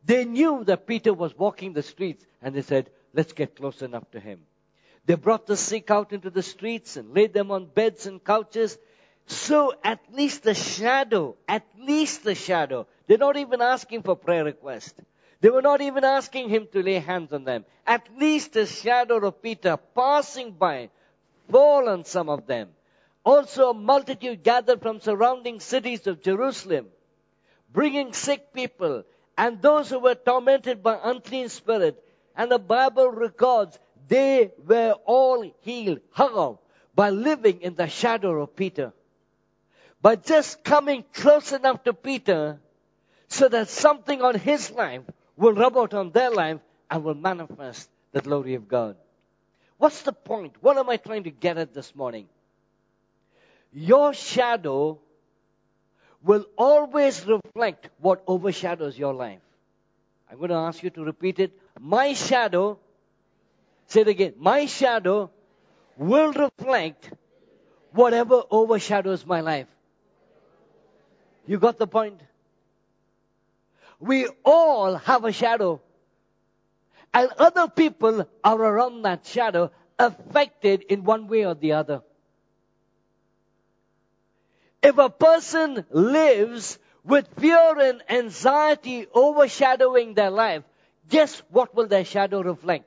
[0.06, 4.12] They knew that Peter was walking the streets and they said, Let's get close enough
[4.12, 4.42] to him.
[5.06, 8.78] They brought the sick out into the streets and laid them on beds and couches.
[9.28, 12.88] So at least the shadow, at least the shadow.
[13.08, 15.00] They're not even asking for prayer request.
[15.46, 17.66] They were not even asking him to lay hands on them.
[17.86, 20.90] At least the shadow of Peter passing by
[21.52, 22.70] fall on some of them.
[23.24, 26.88] Also a multitude gathered from surrounding cities of Jerusalem,
[27.72, 29.04] bringing sick people
[29.38, 32.02] and those who were tormented by unclean spirits
[32.36, 33.78] and the Bible records
[34.08, 36.00] they were all healed.
[36.12, 36.58] How?
[36.96, 38.94] By living in the shadow of Peter.
[40.02, 42.60] By just coming close enough to Peter
[43.28, 45.04] so that something on his life
[45.38, 46.60] will rub out on their life
[46.90, 48.96] and will manifest the glory of God.
[49.78, 50.54] What's the point?
[50.62, 52.28] What am I trying to get at this morning?
[53.74, 55.00] Your shadow
[56.24, 59.42] will always reflect what overshadows your life.
[60.32, 61.52] I'm going to ask you to repeat it.
[61.80, 62.80] My shadow,
[63.88, 65.30] say it again, my shadow
[65.98, 67.12] will reflect
[67.92, 69.68] whatever overshadows my life.
[71.46, 72.22] You got the point?
[74.00, 75.82] We all have a shadow.
[77.14, 82.02] And other people are around that shadow affected in one way or the other.
[84.84, 90.64] If a person lives with fear and anxiety overshadowing their life,
[91.10, 92.86] guess what will their shadow reflect?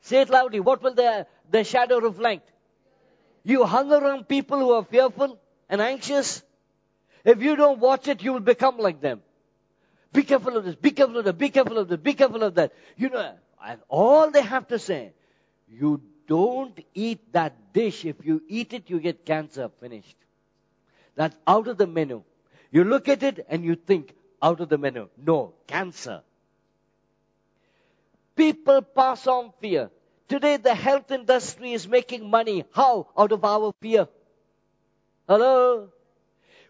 [0.00, 0.60] Say it loudly.
[0.60, 2.50] What will their, their shadow reflect?
[3.44, 6.42] You hung around people who are fearful and anxious.
[7.24, 9.22] If you don't watch it, you will become like them.
[10.16, 12.54] Be careful of this, be careful of that, be careful of this, be careful of
[12.54, 12.72] that.
[12.96, 15.12] You know, and all they have to say,
[15.68, 18.06] you don't eat that dish.
[18.06, 19.68] If you eat it, you get cancer.
[19.78, 20.16] Finished.
[21.16, 22.22] That's out of the menu.
[22.70, 25.10] You look at it and you think, out of the menu.
[25.22, 26.22] No, cancer.
[28.36, 29.90] People pass on fear.
[30.28, 32.64] Today the health industry is making money.
[32.72, 33.08] How?
[33.18, 34.08] Out of our fear.
[35.28, 35.90] Hello?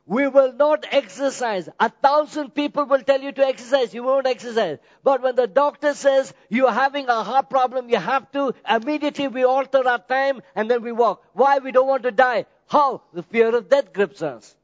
[0.06, 1.68] We will not exercise.
[1.80, 3.92] A thousand people will tell you to exercise.
[3.92, 4.78] You won't exercise.
[5.02, 9.44] But when the doctor says you're having a heart problem, you have to, immediately we
[9.44, 11.24] alter our time and then we walk.
[11.32, 11.58] Why?
[11.58, 12.46] We don't want to die.
[12.68, 13.02] How?
[13.12, 14.54] The fear of death grips us.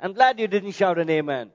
[0.00, 1.50] I'm glad you didn't shout an amen.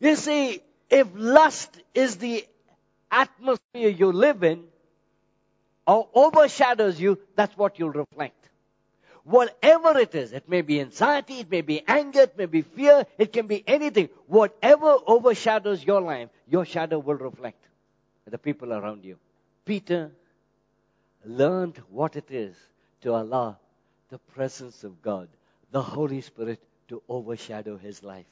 [0.00, 2.46] You see, if lust is the
[3.10, 4.64] atmosphere you live in,
[5.86, 8.48] or overshadows you, that's what you'll reflect.
[9.28, 13.04] Whatever it is, it may be anxiety, it may be anger, it may be fear,
[13.18, 14.08] it can be anything.
[14.26, 17.62] Whatever overshadows your life, your shadow will reflect
[18.24, 19.18] the people around you.
[19.66, 20.10] Peter
[21.26, 22.56] learned what it is
[23.02, 23.58] to allow
[24.08, 25.28] the presence of God,
[25.72, 28.24] the Holy Spirit, to overshadow his life.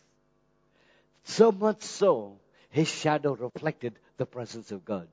[1.24, 2.38] So much so,
[2.70, 5.08] his shadow reflected the presence of God.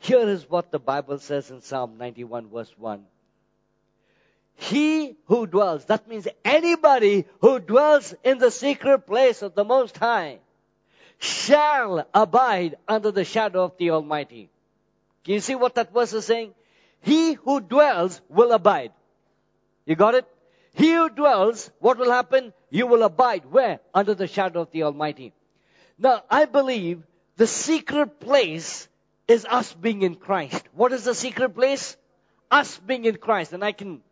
[0.00, 3.04] Here is what the Bible says in Psalm 91, verse 1.
[4.60, 9.96] He who dwells, that means anybody who dwells in the secret place of the Most
[9.96, 10.40] High,
[11.18, 14.50] shall abide under the shadow of the Almighty.
[15.22, 16.54] Can you see what that verse is saying?
[17.02, 18.90] He who dwells will abide.
[19.86, 20.26] You got it?
[20.74, 22.52] He who dwells, what will happen?
[22.68, 23.44] You will abide.
[23.50, 23.78] Where?
[23.94, 25.32] Under the shadow of the Almighty.
[25.98, 27.04] Now, I believe
[27.36, 28.88] the secret place
[29.28, 30.64] is us being in Christ.
[30.74, 31.96] What is the secret place?
[32.50, 33.52] Us being in Christ.
[33.52, 34.02] And I can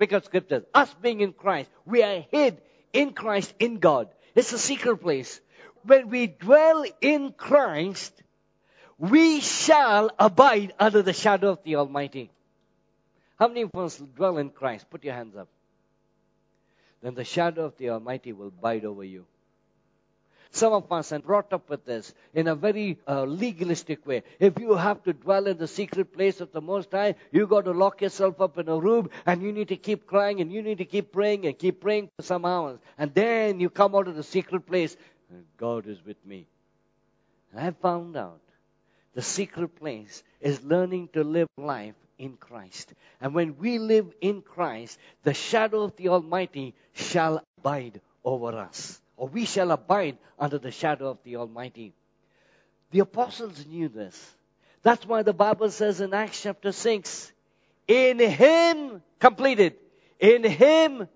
[0.00, 0.64] Pick scriptures.
[0.72, 1.68] Us being in Christ.
[1.84, 4.08] We are hid in Christ, in God.
[4.34, 5.38] It's a secret place.
[5.84, 8.14] When we dwell in Christ,
[8.96, 12.30] we shall abide under the shadow of the Almighty.
[13.38, 14.88] How many of us dwell in Christ?
[14.88, 15.48] Put your hands up.
[17.02, 19.26] Then the shadow of the Almighty will abide over you.
[20.52, 24.24] Some of us are brought up with this in a very uh, legalistic way.
[24.40, 27.66] If you have to dwell in the secret place of the Most High, you got
[27.66, 30.60] to lock yourself up in a room and you need to keep crying and you
[30.60, 32.80] need to keep praying and keep praying for some hours.
[32.98, 34.96] And then you come out of the secret place
[35.30, 36.48] and God is with me.
[37.52, 38.40] And I found out
[39.14, 42.92] the secret place is learning to live life in Christ.
[43.20, 49.00] And when we live in Christ, the shadow of the Almighty shall abide over us
[49.20, 51.92] or we shall abide under the shadow of the Almighty.
[52.90, 54.18] The apostles knew this.
[54.82, 57.30] That's why the Bible says in Acts chapter 6,
[57.86, 59.74] in Him, completed,
[60.18, 61.06] in Him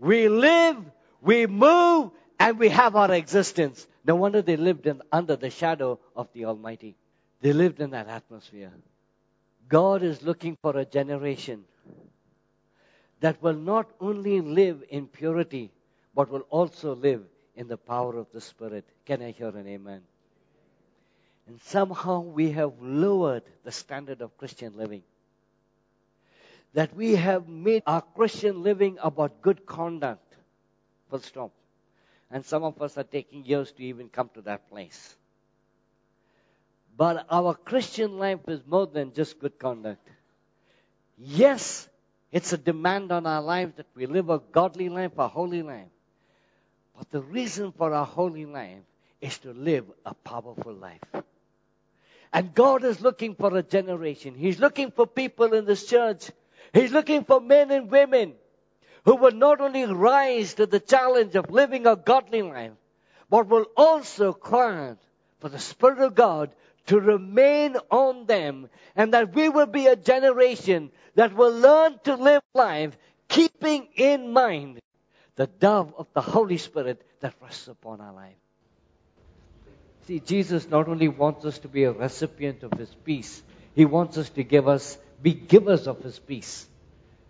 [0.00, 0.76] we live,
[1.20, 2.10] we move,
[2.40, 3.86] and we have our existence.
[4.04, 6.96] No wonder they lived in, under the shadow of the Almighty.
[7.42, 8.72] They lived in that atmosphere.
[9.68, 11.62] God is looking for a generation
[13.20, 15.70] that will not only live in purity,
[16.12, 17.22] but will also live
[17.56, 18.84] in the power of the Spirit.
[19.04, 20.02] Can I hear an amen?
[21.46, 25.02] And somehow we have lowered the standard of Christian living.
[26.74, 30.34] That we have made our Christian living about good conduct.
[31.10, 31.52] Full stop.
[32.30, 35.16] And some of us are taking years to even come to that place.
[36.96, 40.08] But our Christian life is more than just good conduct.
[41.18, 41.88] Yes,
[42.30, 45.91] it's a demand on our life that we live a godly life, a holy life.
[46.96, 48.82] But the reason for our holy life
[49.20, 51.00] is to live a powerful life.
[52.32, 54.34] And God is looking for a generation.
[54.34, 56.30] He's looking for people in this church.
[56.72, 58.34] He's looking for men and women
[59.04, 62.72] who will not only rise to the challenge of living a godly life,
[63.28, 64.94] but will also cry
[65.40, 66.54] for the Spirit of God
[66.86, 72.16] to remain on them and that we will be a generation that will learn to
[72.16, 72.96] live life
[73.28, 74.80] keeping in mind
[75.36, 78.36] the dove of the Holy Spirit that rests upon our life.
[80.06, 83.42] See, Jesus not only wants us to be a recipient of His peace,
[83.74, 86.66] He wants us to give us, be givers of His peace.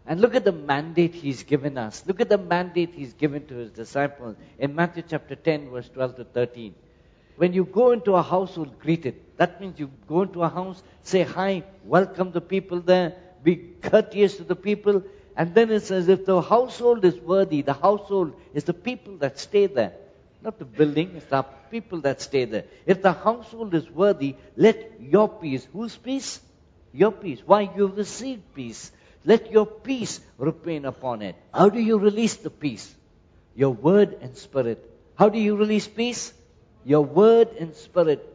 [0.06, 2.04] And look at the mandate He's given us.
[2.06, 6.16] Look at the mandate He's given to His disciples in Matthew chapter 10, verse 12
[6.16, 6.74] to 13.
[7.36, 9.36] When you go into a household, greet it.
[9.36, 14.36] That means you go into a house, say hi, welcome the people there, be courteous
[14.36, 15.02] to the people,
[15.36, 19.38] and then it says, if the household is worthy, the household is the people that
[19.38, 19.94] stay there.
[20.42, 22.64] Not the building, it's the people that stay there.
[22.84, 26.40] If the household is worthy, let your peace, whose peace?
[26.92, 27.40] Your peace.
[27.46, 27.70] Why?
[27.74, 28.92] You've received peace.
[29.24, 31.36] Let your peace remain upon it.
[31.54, 32.92] How do you release the peace?
[33.54, 34.90] Your word and spirit.
[35.14, 36.32] How do you release peace?
[36.84, 38.28] Your word and spirit.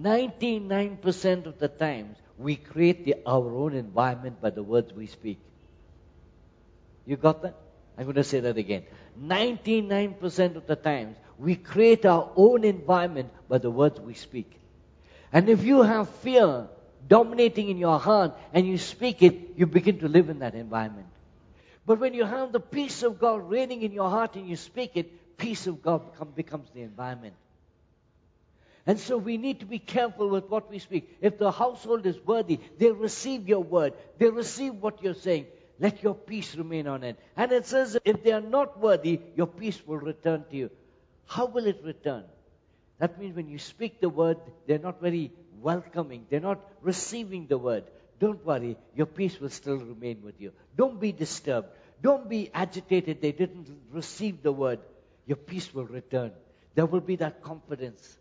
[0.00, 5.38] 99% of the times, we create the, our own environment by the words we speak.
[7.08, 7.54] You got that?
[7.96, 8.84] I'm going to say that again.
[9.18, 14.60] 99% of the times, we create our own environment by the words we speak.
[15.32, 16.68] And if you have fear
[17.08, 21.06] dominating in your heart and you speak it, you begin to live in that environment.
[21.86, 24.90] But when you have the peace of God reigning in your heart and you speak
[24.94, 27.34] it, peace of God become, becomes the environment.
[28.86, 31.16] And so we need to be careful with what we speak.
[31.22, 33.94] If the household is worthy, they receive your word.
[34.18, 35.46] They receive what you're saying.
[35.80, 37.18] Let your peace remain on it.
[37.36, 40.70] And it says, if they are not worthy, your peace will return to you.
[41.26, 42.24] How will it return?
[42.98, 46.26] That means when you speak the word, they're not very welcoming.
[46.28, 47.84] They're not receiving the word.
[48.18, 50.52] Don't worry, your peace will still remain with you.
[50.76, 51.68] Don't be disturbed.
[52.02, 54.80] Don't be agitated they didn't receive the word.
[55.26, 56.32] Your peace will return.
[56.74, 58.16] There will be that confidence.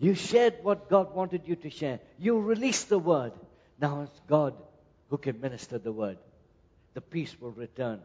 [0.00, 2.00] You shared what God wanted you to share.
[2.18, 3.32] You released the word.
[3.80, 4.54] Now it's God
[5.10, 6.18] who can minister the word.
[6.98, 8.00] The peace will return.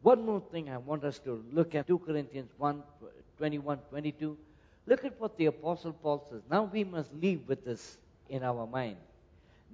[0.00, 2.82] One more thing I want us to look at 2 Corinthians 1
[3.36, 4.38] 21 22.
[4.86, 6.40] Look at what the Apostle Paul says.
[6.50, 7.98] Now we must leave with this
[8.30, 8.96] in our mind.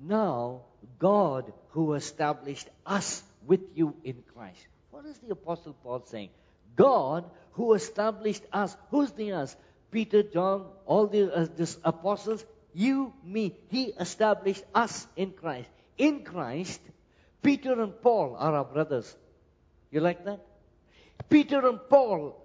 [0.02, 0.62] Now,
[0.98, 4.66] God who established us with you in Christ.
[4.90, 6.30] What is the Apostle Paul saying?
[6.74, 8.76] God who established us.
[8.90, 9.56] Who's the us?
[9.92, 12.44] Peter, John, all the uh, apostles,
[12.74, 13.54] you, me.
[13.68, 15.70] He established us in Christ.
[15.96, 16.80] In Christ,
[17.42, 19.16] Peter and Paul are our brothers.
[19.90, 20.40] You like that?
[21.28, 22.36] Peter and Paul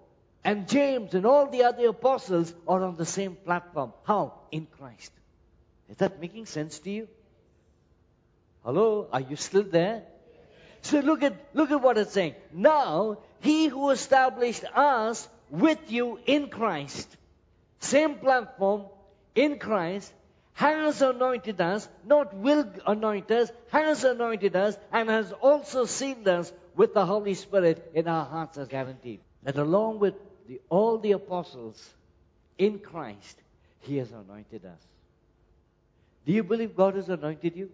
[0.43, 3.93] and James and all the other apostles are on the same platform.
[4.03, 4.33] How?
[4.51, 5.11] In Christ.
[5.89, 7.07] Is that making sense to you?
[8.63, 9.07] Hello?
[9.11, 10.03] Are you still there?
[10.81, 12.35] So look at, look at what it's saying.
[12.51, 17.07] Now, he who established us with you in Christ,
[17.79, 18.85] same platform,
[19.35, 20.11] in Christ,
[20.53, 26.53] has anointed us, not will anoint us, has anointed us, and has also sealed us
[26.75, 29.19] with the Holy Spirit in our hearts as guaranteed.
[29.43, 30.13] That along with
[30.47, 31.89] the, all the apostles
[32.57, 33.41] in Christ,
[33.79, 34.79] He has anointed us.
[36.25, 37.69] Do you believe God has anointed you?